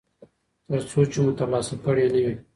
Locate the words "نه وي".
2.13-2.33